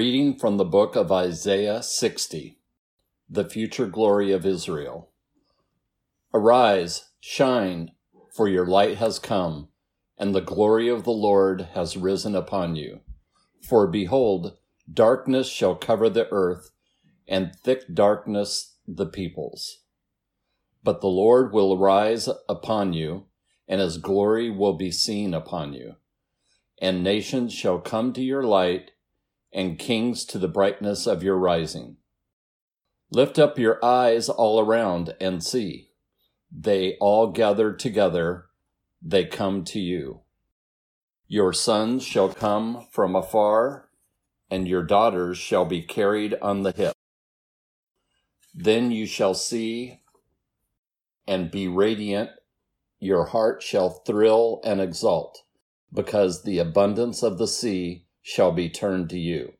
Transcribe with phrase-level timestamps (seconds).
[0.00, 2.58] Reading from the book of Isaiah 60,
[3.28, 5.10] the future glory of Israel.
[6.32, 7.90] Arise, shine,
[8.34, 9.68] for your light has come,
[10.16, 13.00] and the glory of the Lord has risen upon you.
[13.60, 14.56] For behold,
[14.90, 16.70] darkness shall cover the earth,
[17.28, 19.80] and thick darkness the peoples.
[20.82, 23.26] But the Lord will arise upon you,
[23.68, 25.96] and his glory will be seen upon you.
[26.80, 28.92] And nations shall come to your light,
[29.52, 31.96] and kings to the brightness of your rising.
[33.10, 35.90] Lift up your eyes all around and see.
[36.52, 38.46] They all gather together,
[39.02, 40.20] they come to you.
[41.26, 43.88] Your sons shall come from afar,
[44.50, 46.94] and your daughters shall be carried on the hip.
[48.54, 50.00] Then you shall see
[51.26, 52.30] and be radiant,
[52.98, 55.44] your heart shall thrill and exult,
[55.92, 59.52] because the abundance of the sea shall be turned to you.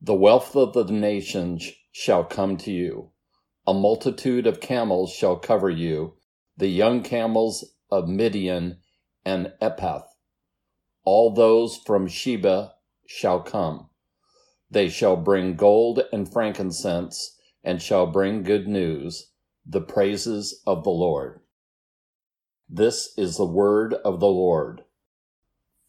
[0.00, 3.10] The wealth of the nations shall come to you.
[3.66, 6.14] A multitude of camels shall cover you,
[6.56, 8.78] the young camels of Midian
[9.26, 10.04] and Ephah.
[11.04, 12.72] All those from Sheba
[13.06, 13.90] shall come.
[14.70, 19.32] They shall bring gold and frankincense, and shall bring good news,
[19.66, 21.40] the praises of the Lord.
[22.70, 24.84] This is the word of the Lord.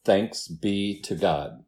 [0.06, 1.64] Thanks be to God.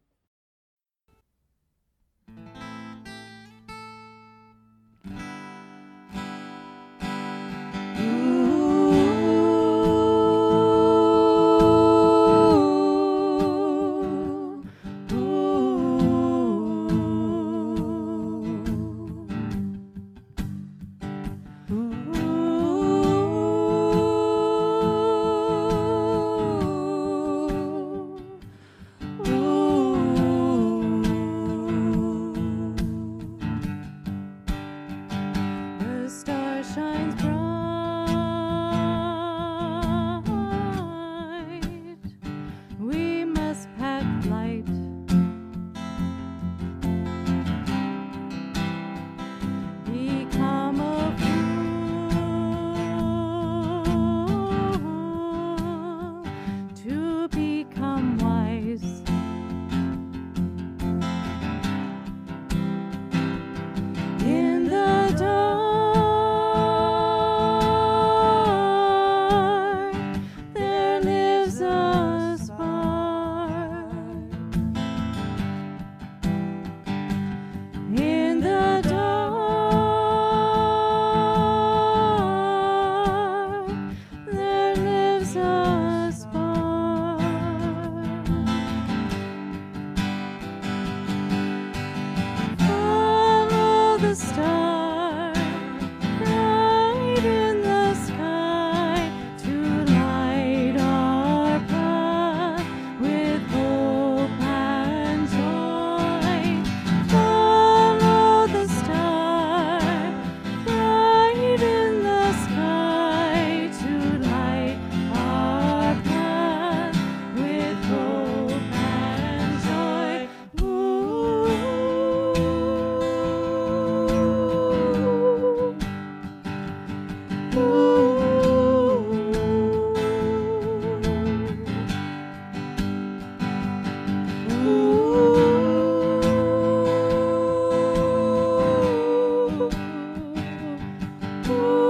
[141.49, 141.82] Ooh.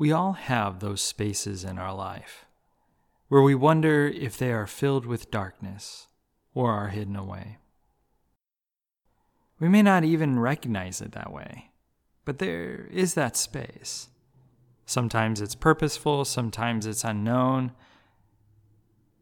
[0.00, 2.46] We all have those spaces in our life
[3.28, 6.08] where we wonder if they are filled with darkness
[6.54, 7.58] or are hidden away.
[9.58, 11.72] We may not even recognize it that way,
[12.24, 14.08] but there is that space.
[14.86, 17.72] Sometimes it's purposeful, sometimes it's unknown.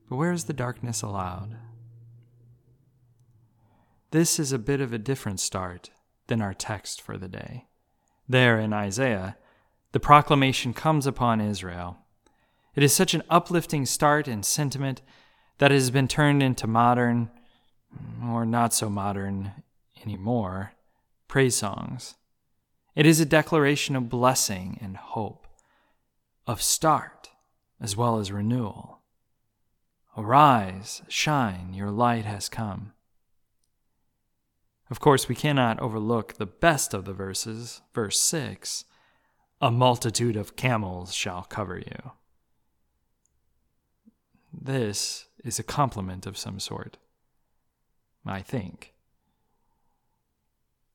[0.08, 1.56] But where is the darkness allowed?
[4.12, 5.90] This is a bit of a different start
[6.28, 7.66] than our text for the day.
[8.28, 9.36] There in Isaiah,
[9.92, 11.98] the proclamation comes upon Israel.
[12.74, 15.02] It is such an uplifting start and sentiment
[15.58, 17.30] that it has been turned into modern,
[18.22, 19.52] or not so modern
[20.04, 20.72] anymore,
[21.26, 22.14] praise songs.
[22.94, 25.46] It is a declaration of blessing and hope,
[26.46, 27.30] of start
[27.80, 29.00] as well as renewal.
[30.16, 32.92] Arise, shine, your light has come.
[34.90, 38.84] Of course, we cannot overlook the best of the verses, verse 6
[39.60, 42.12] A multitude of camels shall cover you.
[44.52, 46.96] This is a compliment of some sort,
[48.24, 48.94] I think.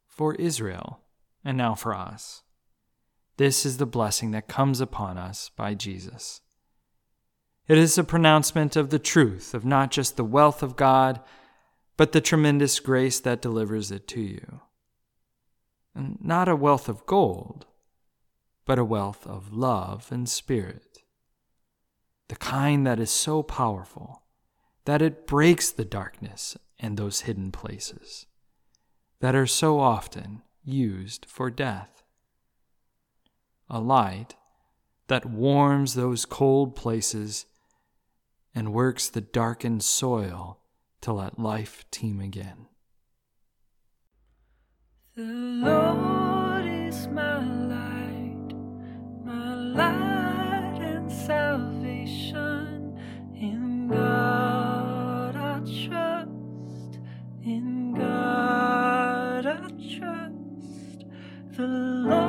[0.08, 1.02] For Israel,
[1.44, 2.44] and now for us,
[3.38, 6.42] this is the blessing that comes upon us by Jesus.
[7.68, 11.20] It is a pronouncement of the truth of not just the wealth of God
[11.96, 14.62] but the tremendous grace that delivers it to you.
[15.96, 17.68] And not a wealth of gold,
[18.66, 21.00] but a wealth of love and spirit.
[22.30, 24.24] The kind that is so powerful
[24.86, 28.26] that it breaks the darkness and those hidden places
[29.20, 32.04] that are so often used for death.
[33.70, 34.36] A light
[35.08, 37.46] that warms those cold places
[38.56, 40.60] and works the darkened soil
[41.02, 42.68] to let life teem again.
[45.16, 46.13] The Lord
[61.56, 62.23] The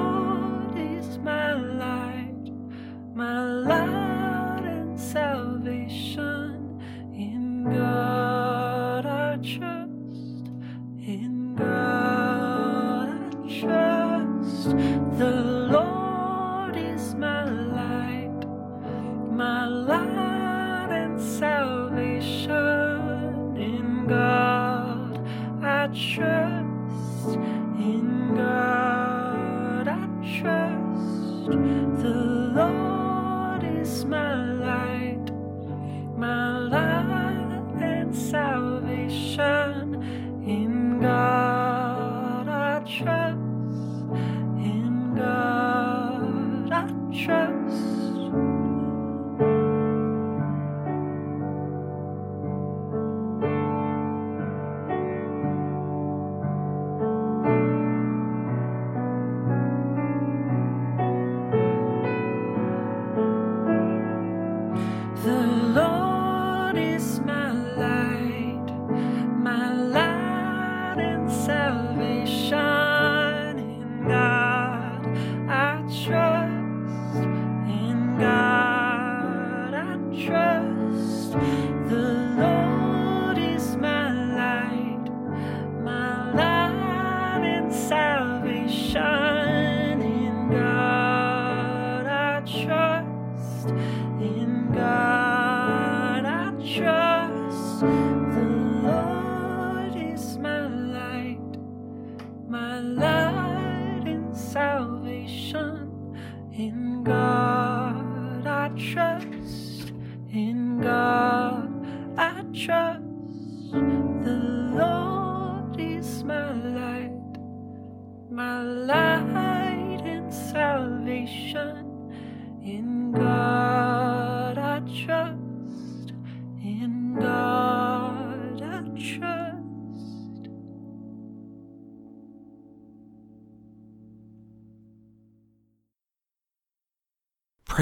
[66.75, 67.43] notice my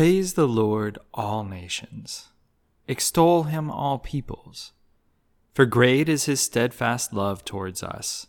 [0.03, 2.31] Praise the Lord, all nations.
[2.89, 4.73] Extol him, all peoples.
[5.55, 8.27] For great is his steadfast love towards us,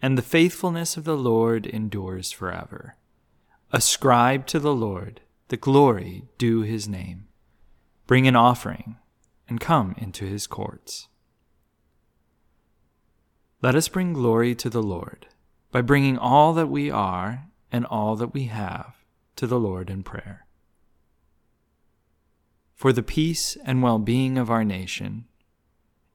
[0.00, 2.96] and the faithfulness of the Lord endures forever.
[3.72, 7.28] Ascribe to the Lord the glory due his name.
[8.06, 8.96] Bring an offering,
[9.46, 11.08] and come into his courts.
[13.60, 15.26] Let us bring glory to the Lord
[15.70, 18.96] by bringing all that we are and all that we have
[19.36, 20.46] to the Lord in prayer.
[22.82, 25.24] For the peace and well being of our nation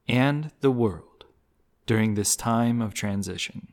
[0.06, 1.24] and the world
[1.86, 3.68] during this time of transition.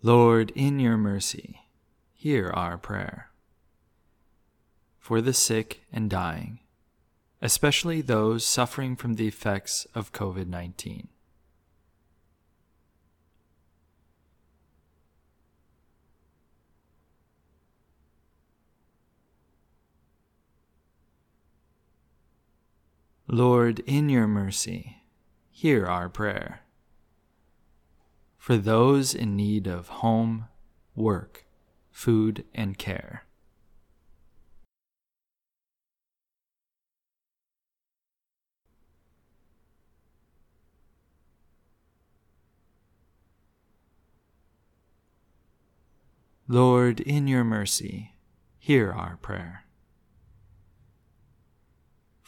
[0.00, 1.60] Lord, in your mercy,
[2.14, 3.28] hear our prayer.
[4.98, 6.60] For the sick and dying,
[7.42, 11.08] especially those suffering from the effects of COVID 19.
[23.34, 25.02] Lord, in your mercy,
[25.50, 26.60] hear our prayer.
[28.38, 30.46] For those in need of home,
[30.94, 31.44] work,
[31.90, 33.24] food, and care.
[46.46, 48.14] Lord, in your mercy,
[48.60, 49.64] hear our prayer.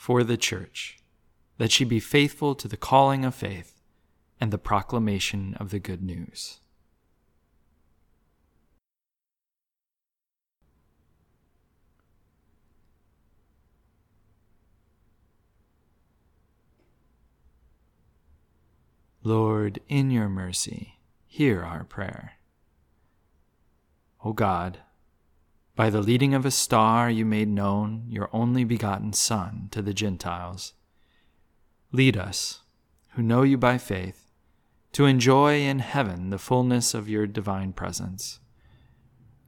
[0.06, 1.00] For the Church,
[1.58, 3.82] that she be faithful to the calling of faith
[4.40, 6.60] and the proclamation of the good news.
[19.24, 22.34] Lord, in your mercy, hear our prayer.
[24.24, 24.78] O God,
[25.76, 29.92] by the leading of a star you made known your only begotten Son to the
[29.92, 30.72] Gentiles.
[31.92, 32.62] Lead us,
[33.10, 34.32] who know you by faith,
[34.92, 38.40] to enjoy in heaven the fullness of your divine presence.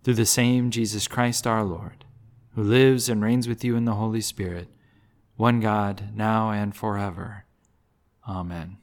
[0.05, 2.05] Through the same Jesus Christ our Lord,
[2.55, 4.69] who lives and reigns with you in the Holy Spirit,
[5.37, 7.47] one God, now and forever.
[8.29, 8.77] Amen.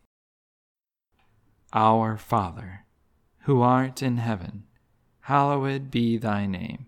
[1.74, 2.86] Our Father,
[3.42, 4.64] who art in heaven,
[5.22, 6.88] hallowed be thy name.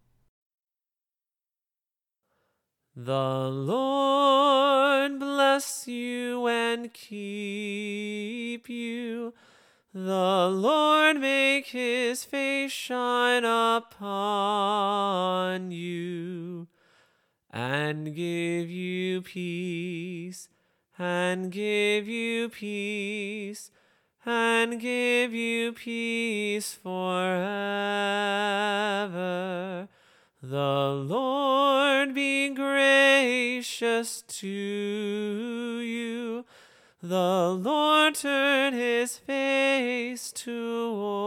[2.95, 9.33] The Lord bless you and keep you.
[9.93, 14.51] The Lord make his face shine upon
[15.71, 16.67] you
[17.49, 20.49] and give you peace,
[20.97, 23.71] and give you peace,
[24.25, 27.61] and give you peace forever.
[30.43, 36.45] The Lord be gracious to you.
[37.03, 41.19] The Lord turn his face towards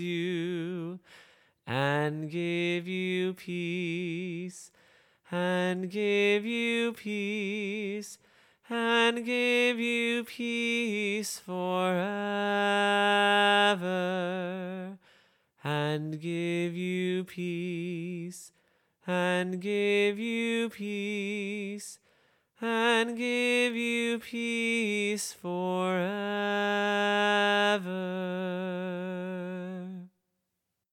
[0.00, 0.98] you
[1.64, 4.72] and give you peace,
[5.30, 8.18] and give you peace,
[8.68, 12.32] and give you peace forever
[15.64, 18.52] and give you peace,
[19.06, 21.98] and give you peace,
[22.60, 26.52] and give you peace forever.